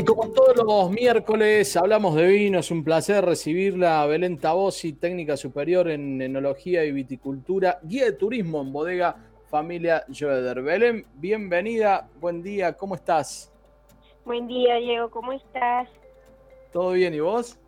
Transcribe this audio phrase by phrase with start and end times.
[0.00, 4.94] Y como todos los miércoles hablamos de vino, es un placer recibirla a Belén Tabosi,
[4.94, 9.14] técnica superior en enología y viticultura, guía de turismo en bodega
[9.50, 10.62] familia Joeder.
[10.62, 13.52] Belén, bienvenida, buen día, ¿cómo estás?
[14.24, 15.90] Buen día, Diego, ¿cómo estás?
[16.72, 17.58] ¿Todo bien y vos?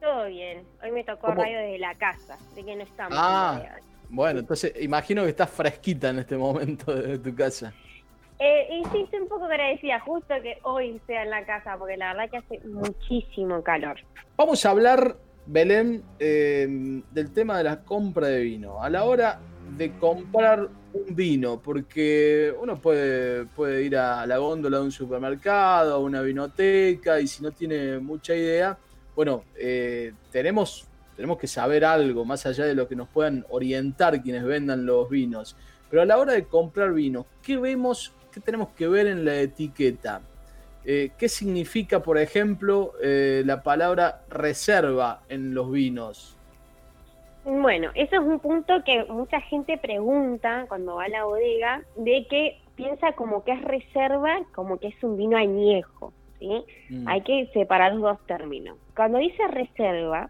[0.00, 3.18] Todo bien, hoy me tocó radio desde la casa, de que no estamos.
[3.20, 3.60] Ah,
[4.08, 7.74] bueno, entonces imagino que estás fresquita en este momento de tu casa.
[8.38, 11.96] Eh, y sí, estoy un poco agradecida justo que hoy sea en la casa, porque
[11.96, 13.96] la verdad que hace muchísimo calor.
[14.36, 15.16] Vamos a hablar,
[15.46, 16.66] Belén, eh,
[17.12, 18.82] del tema de la compra de vino.
[18.82, 19.40] A la hora
[19.76, 25.94] de comprar un vino, porque uno puede, puede ir a la góndola de un supermercado,
[25.94, 28.76] a una vinoteca, y si no tiene mucha idea,
[29.14, 30.86] bueno, eh, tenemos,
[31.16, 35.08] tenemos que saber algo más allá de lo que nos puedan orientar quienes vendan los
[35.08, 35.56] vinos.
[35.88, 39.36] Pero a la hora de comprar vino, ¿qué vemos ¿Qué tenemos que ver en la
[39.36, 40.20] etiqueta?
[40.84, 46.36] Eh, ¿Qué significa, por ejemplo, eh, la palabra reserva en los vinos?
[47.44, 52.26] Bueno, eso es un punto que mucha gente pregunta cuando va a la bodega, de
[52.28, 56.12] que piensa como que es reserva, como que es un vino añejo.
[56.40, 56.64] ¿sí?
[56.90, 57.06] Mm.
[57.06, 58.76] Hay que separar los dos términos.
[58.96, 60.28] Cuando dice reserva,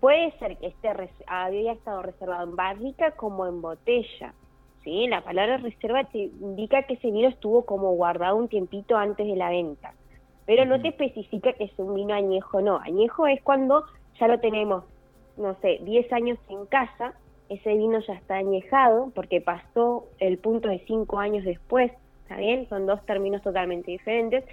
[0.00, 0.88] puede ser que esté
[1.28, 4.34] había estado reservado en barrica como en botella.
[4.84, 5.06] ¿Sí?
[5.08, 9.36] La palabra reserva te indica que ese vino estuvo como guardado un tiempito antes de
[9.36, 9.94] la venta,
[10.46, 12.78] pero no te especifica que es un vino añejo, no.
[12.78, 13.84] Añejo es cuando
[14.18, 14.84] ya lo tenemos,
[15.36, 17.14] no sé, 10 años en casa,
[17.48, 22.68] ese vino ya está añejado porque pasó el punto de 5 años después, ¿está bien?
[22.68, 24.44] Son dos términos totalmente diferentes.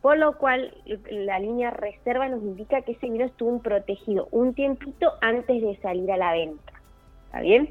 [0.00, 0.72] Por lo cual,
[1.10, 6.10] la línea reserva nos indica que ese vino estuvo protegido un tiempito antes de salir
[6.12, 6.72] a la venta.
[7.28, 7.68] ¿Está bien?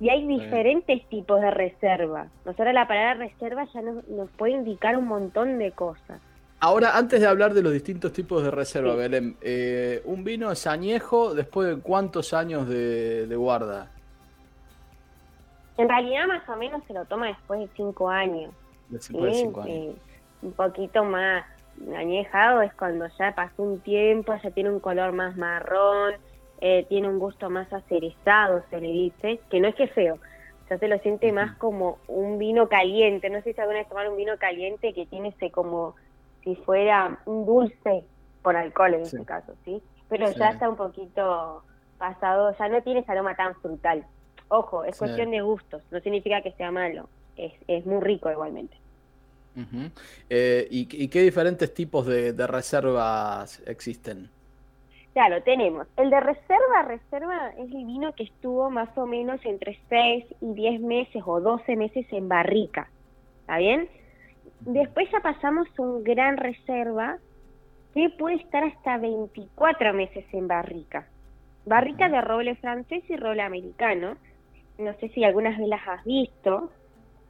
[0.00, 2.28] Y hay diferentes tipos de reserva.
[2.44, 6.20] Nosotros la palabra reserva ya nos, puede indicar un montón de cosas.
[6.60, 10.66] Ahora, antes de hablar de los distintos tipos de reserva, Belén, eh, ¿un vino es
[10.66, 13.90] añejo después de cuántos años de, guarda?
[15.76, 18.54] En realidad, más o menos se lo toma después de cinco años.
[18.88, 19.96] Después de cinco años.
[20.40, 21.44] un poquito más
[21.94, 26.14] añejado es cuando ya pasó un tiempo, ya tiene un color más marrón,
[26.60, 30.18] eh, tiene un gusto más acerezado, se le dice, que no es que feo,
[30.70, 34.08] ya se lo siente más como un vino caliente, no sé si alguna vez tomar
[34.08, 35.94] un vino caliente que tiene ese como
[36.42, 38.04] si fuera un dulce
[38.42, 39.82] por alcohol en este caso, ¿sí?
[40.08, 41.62] Pero ya está un poquito
[41.98, 44.06] pasado, ya no tiene ese aroma tan frutal.
[44.48, 48.76] Ojo, es cuestión de gustos, no significa que sea malo, es, es muy rico igualmente.
[50.28, 54.30] Eh, ¿y, qué diferentes tipos de reservas existen?
[55.16, 55.86] Claro, tenemos.
[55.96, 60.52] El de reserva, reserva es el vino que estuvo más o menos entre 6 y
[60.52, 62.90] 10 meses o 12 meses en barrica.
[63.40, 63.88] ¿Está bien?
[64.60, 67.16] Después ya pasamos a un gran reserva
[67.94, 71.06] que puede estar hasta 24 meses en barrica.
[71.64, 74.18] Barrica de roble francés y roble americano.
[74.76, 76.70] No sé si algunas vez las has visto.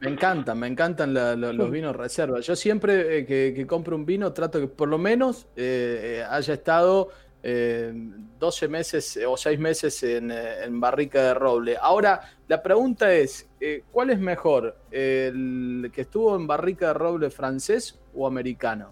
[0.00, 2.40] Me encantan, me encantan los vinos reserva.
[2.40, 6.52] Yo siempre eh, que, compro un vino trato que por lo menos eh, eh, haya
[6.52, 7.10] estado
[7.46, 11.76] 12 eh, meses o 6 meses en, barrica de roble.
[11.80, 14.76] Ahora, la pregunta es, eh, ¿cuál es mejor?
[14.90, 18.90] ¿El que estuvo en barrica de roble francés o americano?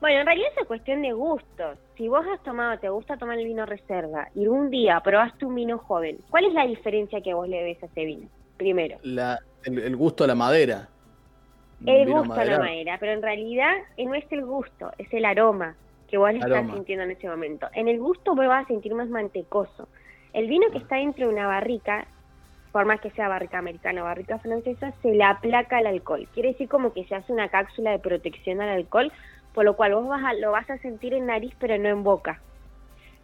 [0.00, 1.78] Bueno, en realidad es cuestión de gustos.
[1.96, 5.54] Si vos has tomado, te gusta tomar el vino reserva y un día probaste un
[5.54, 8.28] vino joven, ¿cuál es la diferencia que vos le ves a ese vino?
[8.56, 8.98] Primero.
[9.02, 10.88] el, gusto a la madera.
[11.84, 15.24] El gusto a la madera, pero en realidad eh, no es el gusto, es el
[15.24, 17.68] aroma que vos estás sintiendo en ese momento.
[17.74, 19.88] En el gusto vos vas a sentir más mantecoso.
[20.32, 22.06] El vino que está dentro de una barrica,
[22.72, 26.28] por más que sea barrica americana o barrica francesa, se le aplaca el alcohol.
[26.34, 29.12] Quiere decir como que se hace una cápsula de protección al alcohol,
[29.54, 32.04] por lo cual vos vas a, lo vas a sentir en nariz pero no en
[32.04, 32.40] boca.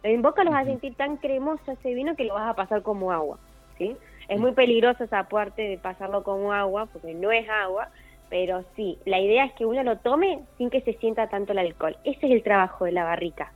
[0.01, 2.81] En boca lo vas a sentir tan cremoso ese vino que lo vas a pasar
[2.81, 3.37] como agua.
[3.77, 3.95] ¿sí?
[4.27, 7.89] Es muy peligroso esa parte de pasarlo como agua, porque no es agua,
[8.33, 11.59] pero sí, la idea es que uno lo tome sin que se sienta tanto el
[11.59, 11.95] alcohol.
[12.03, 13.53] Ese es el trabajo de la barrica.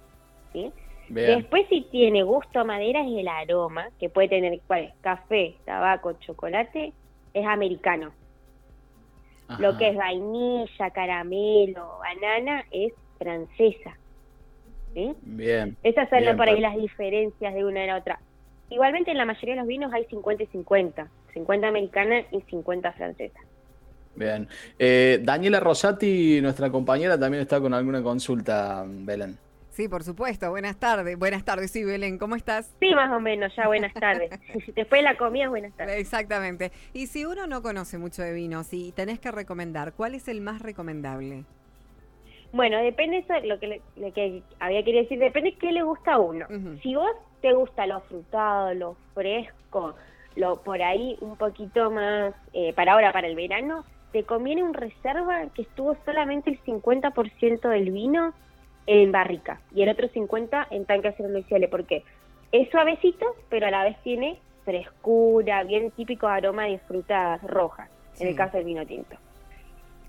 [0.54, 0.72] ¿sí?
[1.36, 6.14] Después si tiene gusto a madera es el aroma, que puede tener ¿cuál café, tabaco,
[6.20, 6.94] chocolate,
[7.34, 8.12] es americano.
[9.58, 13.98] Lo que es vainilla, caramelo, banana es francesa.
[14.94, 15.16] ¿sí?
[15.24, 15.76] Bien.
[15.82, 18.20] Esas son bien, por ahí per- las diferencias de una a la otra.
[18.70, 21.10] Igualmente en la mayoría de los vinos hay 50 y 50.
[21.34, 23.40] 50 americana y 50 francesa.
[24.18, 24.48] Bien.
[24.80, 29.38] Eh, Daniela Rosati, nuestra compañera, también está con alguna consulta, Belén.
[29.70, 30.50] Sí, por supuesto.
[30.50, 31.20] Buenas tardes.
[31.20, 32.18] Buenas tardes, sí, Belén.
[32.18, 32.74] ¿Cómo estás?
[32.80, 34.32] Sí, más o menos, ya buenas tardes.
[34.76, 35.98] Después de la comida, buenas tardes.
[36.00, 36.72] Exactamente.
[36.94, 40.42] Y si uno no conoce mucho de vinos y tenés que recomendar, ¿cuál es el
[40.42, 41.44] más recomendable?
[42.54, 46.14] Bueno, depende eso, lo que, le- lo que había querido decir, depende qué le gusta
[46.14, 46.48] a uno.
[46.82, 47.12] Si vos
[47.42, 49.96] te gusta lo frutado, lo fresco,
[50.36, 54.74] lo por ahí un poquito más, eh, para ahora, para el verano, te conviene un
[54.74, 58.34] reserva que estuvo solamente el 50% del vino
[58.86, 62.04] en barrica y el otro 50% en tanque acero inoxidable, porque
[62.52, 67.90] es suavecito, pero a la vez tiene frescura, bien típico aroma de frutas rojas,
[68.20, 69.16] en el caso del vino tinto.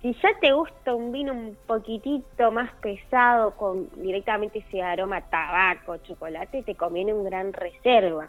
[0.01, 5.97] Si ya te gusta un vino un poquitito más pesado, con directamente ese aroma tabaco,
[5.99, 8.29] chocolate, te conviene un gran reserva.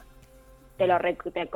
[0.77, 1.49] Te lo te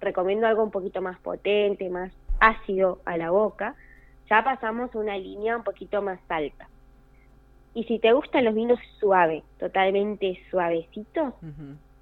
[0.00, 3.74] recomiendo algo un poquito más potente, más ácido a la boca.
[4.30, 6.68] Ya pasamos a una línea un poquito más alta.
[7.74, 11.34] Y si te gustan los vinos suaves, totalmente suavecitos,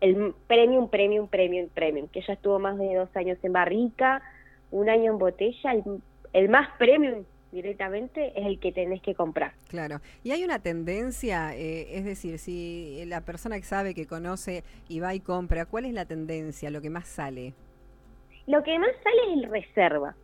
[0.01, 4.23] el premium, premium, premium, premium, que ya estuvo más de dos años en barrica,
[4.71, 5.85] un año en botella, el,
[6.33, 9.53] el más premium directamente es el que tenés que comprar.
[9.69, 10.01] Claro.
[10.23, 15.01] Y hay una tendencia, eh, es decir, si la persona que sabe, que conoce y
[15.01, 17.55] va y compra, ¿cuál es la tendencia, lo que más sale?
[18.47, 20.15] Lo que más sale es el reserva.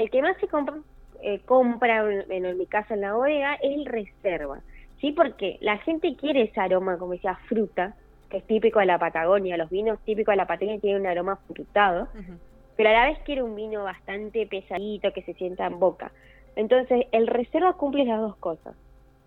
[0.00, 0.76] El que más se compra,
[1.20, 4.60] eh, compra en, en mi caso en la bodega, es el reserva.
[4.98, 5.12] ¿Sí?
[5.12, 7.94] Porque la gente quiere ese aroma, como decía, fruta,
[8.30, 9.58] que es típico de la Patagonia.
[9.58, 12.08] Los vinos típicos de la Patagonia tienen un aroma frutado.
[12.76, 16.12] Pero a la vez quiere un vino bastante pesadito que se sienta en boca.
[16.56, 18.74] Entonces, el reserva cumple las dos cosas.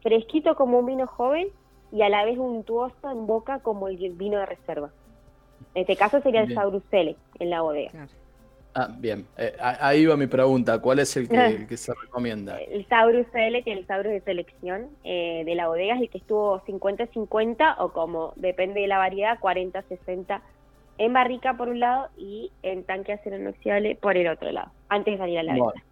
[0.02, 1.50] Fresquito como un vino joven
[1.92, 4.90] y a la vez untuoso en boca como el vino de reserva.
[5.76, 6.60] En este caso sería el Bien.
[6.60, 7.92] Saurus Select en la bodega.
[7.92, 8.23] Claro.
[8.76, 9.28] Ah, bien.
[9.38, 10.80] Eh, ahí va mi pregunta.
[10.80, 12.62] ¿Cuál es el que, el que se recomienda?
[12.62, 16.18] El Saurus Select y el Saurus de selección eh, de la bodega es el que
[16.20, 20.42] estuvo 50-50 o como depende de la variedad, 40-60
[20.98, 25.14] en barrica por un lado y en tanque acero inoxidable por el otro lado, antes
[25.14, 25.84] de salir a la Bueno, venta.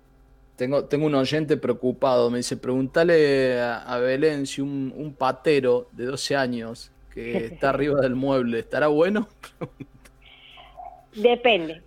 [0.55, 2.29] tengo, tengo un oyente preocupado.
[2.31, 7.69] Me dice, preguntale a, a Belén si un, un patero de 12 años que está
[7.71, 9.27] arriba del mueble, ¿estará bueno?
[11.15, 11.83] Depende.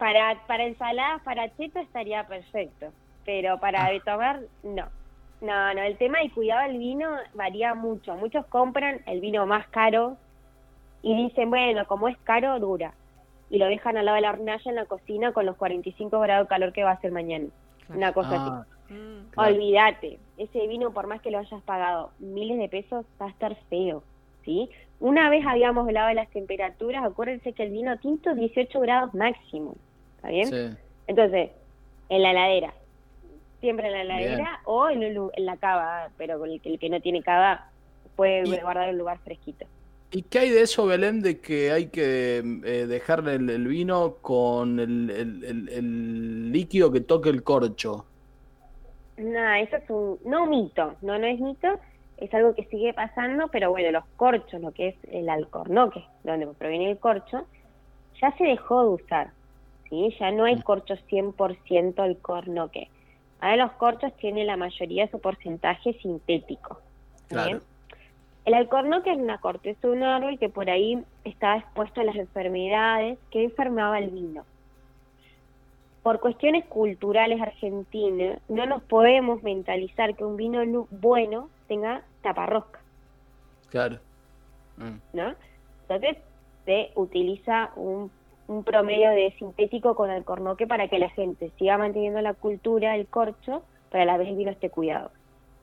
[0.00, 2.86] Para, para ensaladas, para cheto estaría perfecto,
[3.24, 3.90] pero para Ah.
[4.04, 4.86] tomar, no.
[5.42, 8.16] No, no, el tema del cuidado del vino varía mucho.
[8.16, 10.16] Muchos compran el vino más caro
[11.02, 12.92] y dicen, bueno, como es caro, dura.
[13.50, 16.46] Y lo dejan al lado de la hornalla en la cocina con los 45 grados
[16.46, 17.46] de calor que va a hacer mañana.
[17.86, 17.98] Claro.
[17.98, 18.94] Una cosa Ah, así.
[18.94, 19.30] Mm.
[19.32, 19.54] claro.
[19.54, 23.54] Olvídate, ese vino, por más que lo hayas pagado miles de pesos, va a estar
[23.68, 24.02] feo,
[24.44, 24.70] ¿sí?
[24.98, 29.74] Una vez habíamos hablado de las temperaturas, acuérdense que el vino tinto 18 grados máximo,
[30.20, 30.50] ¿está bien?
[30.50, 30.76] sí.
[31.06, 31.52] Entonces,
[32.08, 32.74] en la heladera,
[33.60, 34.60] siempre en la heladera Bien.
[34.66, 37.64] o en, un lu- en la cava, pero el que, el que no tiene cava
[38.16, 39.66] puede Y- guardar un lugar fresquito.
[40.12, 44.16] ¿Y qué hay de eso, Belén, de que hay que eh, dejar el, el vino
[44.20, 48.10] con el líquido que toque el corcho?
[49.16, 51.68] No, eso es un, no mito, no, no es mito,
[52.16, 56.46] es algo que sigue pasando, pero bueno, los corchos, lo que es el alcornoque, donde
[56.54, 57.46] proviene el corcho,
[58.22, 59.34] ya se dejó de usar,
[59.90, 60.14] ¿sí?
[60.18, 62.88] Ya no hay corcho 100% alcornoque.
[63.40, 66.80] Ahora los corchos tienen la mayoría de su porcentaje sintético.
[67.22, 67.58] ¿está bien?
[67.58, 67.70] Claro.
[68.44, 72.16] El alcornoque es una corteza de un árbol que por ahí estaba expuesto a las
[72.16, 74.44] enfermedades que enfermaba el vino.
[76.02, 82.80] Por cuestiones culturales argentinas, no nos podemos mentalizar que un vino bueno tenga taparrosca,
[83.68, 83.98] Claro.
[84.78, 84.96] Mm.
[85.12, 85.34] ¿no?
[85.82, 86.16] Entonces
[86.64, 88.10] se utiliza un,
[88.50, 93.06] un promedio de sintético con alcornoque para que la gente siga manteniendo la cultura del
[93.06, 95.12] corcho, pero a la vez el vino esté cuidado.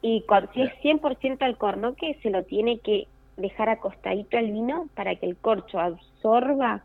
[0.02, 5.26] Y si es 100% alcornoque, se lo tiene que dejar acostadito el vino para que
[5.26, 6.84] el corcho absorba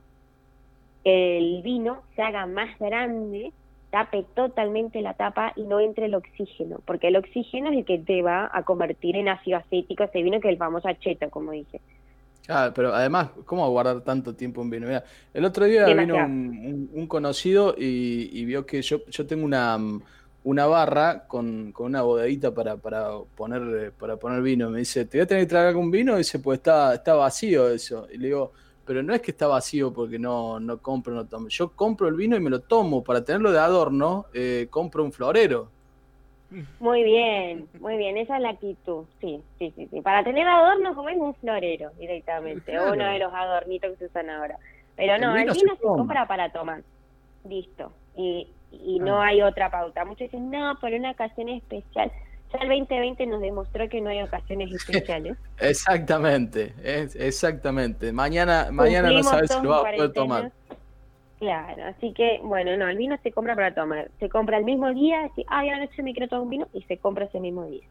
[1.04, 3.52] el vino, se haga más grande,
[3.90, 7.98] tape totalmente la tapa y no entre el oxígeno, porque el oxígeno es el que
[7.98, 11.52] te va a convertir en ácido acético ese vino que es el famoso acheto, como
[11.52, 11.80] dije.
[12.48, 14.86] Ah, pero además, ¿cómo guardar tanto tiempo un vino?
[14.88, 19.26] Mira, el otro día vino un, un- un conocido y, y vio que yo, yo
[19.26, 19.78] tengo una,
[20.42, 24.70] una barra con, con una bodeguita para, para poner para poner vino.
[24.70, 26.14] Me dice, ¿te voy a tener que traer algún vino?
[26.14, 28.08] Y dice, pues está, está vacío eso.
[28.10, 28.52] Y le digo,
[28.84, 31.46] pero no es que está vacío porque no, no compro, no tomo.
[31.48, 33.04] Yo compro el vino y me lo tomo.
[33.04, 35.72] Para tenerlo de adorno, eh, compro un florero.
[36.80, 40.00] Muy bien, muy bien, esa es la actitud, sí, sí, sí, sí.
[40.00, 44.30] Para tener adornos como es un florero directamente, uno de los adornitos que se usan
[44.30, 44.58] ahora.
[44.96, 46.82] Pero no, el vino, se, compra para tomar,
[47.48, 49.26] listo, y, y no ah.
[49.26, 50.04] hay otra pauta.
[50.04, 52.12] Muchos dicen, no, por una ocasión especial.
[52.52, 55.36] Ya el 2020 nos demostró que no hay ocasiones especiales.
[55.58, 58.12] exactamente, exactamente.
[58.12, 60.52] Mañana, mañana no sabes si lo vas a poder tomar.
[61.42, 64.08] Claro, así que, bueno, no, el vino se compra para tomar.
[64.20, 66.82] Se compra el mismo día, si, ah, ya noche me quiero tomar un vino, y
[66.82, 67.82] se compra ese mismo día.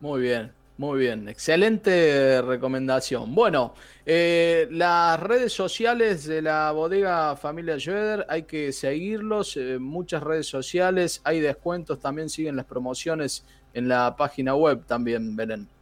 [0.00, 1.26] Muy bien, muy bien.
[1.26, 3.34] Excelente recomendación.
[3.34, 3.72] Bueno,
[4.04, 9.56] eh, las redes sociales de la bodega Familia Schroeder, hay que seguirlos.
[9.56, 15.34] Eh, muchas redes sociales, hay descuentos, también siguen las promociones en la página web también,
[15.34, 15.73] Belén.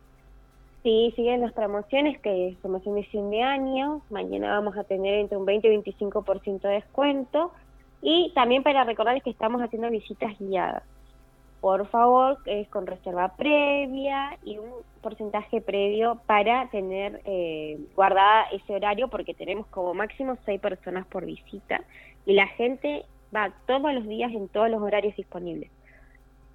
[0.82, 4.02] Sí, siguen las promociones, que es promoción de fin de año.
[4.10, 7.52] Mañana vamos a tener entre un 20 y 25% de descuento.
[8.00, 10.82] Y también para recordarles que estamos haciendo visitas guiadas.
[11.60, 14.70] Por favor, es con reserva previa y un
[15.00, 21.24] porcentaje previo para tener eh, guardada ese horario, porque tenemos como máximo seis personas por
[21.24, 21.84] visita
[22.26, 25.70] y la gente va todos los días en todos los horarios disponibles.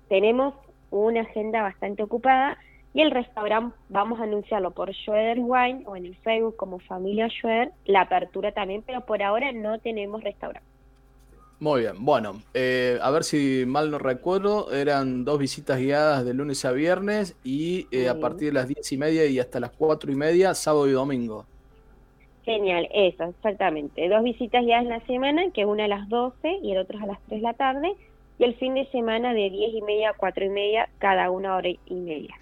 [0.09, 0.53] Tenemos
[0.91, 2.57] una agenda bastante ocupada
[2.97, 7.29] y el restaurante vamos a anunciarlo por Schroeder Wine o en el Facebook como Familia
[7.29, 10.67] Schroeder, la apertura también, pero por ahora no tenemos restaurante.
[11.59, 16.33] Muy bien, bueno, eh, a ver si mal no recuerdo, eran dos visitas guiadas de
[16.33, 19.69] lunes a viernes y eh, a partir de las diez y media y hasta las
[19.73, 21.45] cuatro y media, sábado y domingo.
[22.45, 24.09] Genial, eso, exactamente.
[24.09, 27.05] Dos visitas guiadas en la semana, que una a las 12 y el otro a
[27.05, 27.93] las 3 de la tarde,
[28.39, 31.55] y el fin de semana de diez y media a cuatro y media, cada una
[31.55, 32.33] hora y media.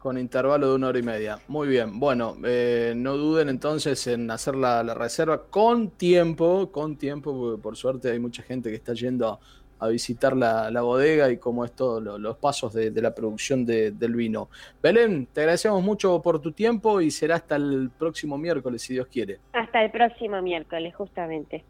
[0.00, 1.38] Con intervalo de una hora y media.
[1.46, 2.00] Muy bien.
[2.00, 7.76] Bueno, eh, no duden entonces en hacer la, reserva con tiempo, con tiempo, porque por
[7.76, 9.38] suerte hay mucha gente que está yendo
[9.78, 14.48] a, visitar la, bodega y cómo es todo los pasos de, la producción del vino.
[14.82, 19.06] Belén, te agradecemos mucho por tu tiempo y será hasta el próximo miércoles, si Dios
[19.06, 19.38] quiere.
[19.52, 21.62] Hasta el próximo miércoles, justamente.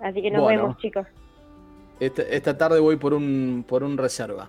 [0.00, 1.06] Así que nos vemos, chicos.
[2.00, 4.48] Esta, esta tarde voy por un, por un reserva.